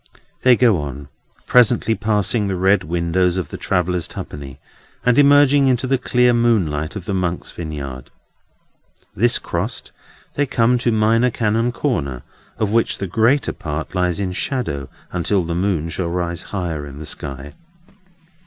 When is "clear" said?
5.99-6.33